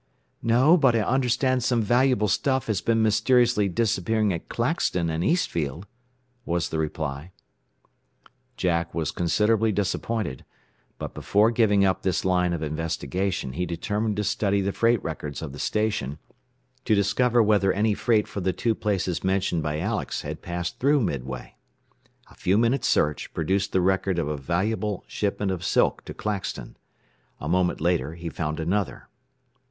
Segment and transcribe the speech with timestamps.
[0.41, 5.85] "No, but I understand some valuable stuff has been mysteriously disappearing at Claxton and Eastfield,"
[6.43, 7.33] was the reply.
[8.57, 10.43] Jack was considerably disappointed;
[10.97, 15.39] but before giving up this line of investigation he determined to study the freight records
[15.43, 16.17] of the station,
[16.83, 20.99] to discover whether any freight for the two places mentioned by Alex had passed through
[20.99, 21.53] Midway.
[22.31, 26.75] A few minutes' search produced the record of a valuable shipment of silk to Claxton.
[27.39, 29.07] A moment later he found another.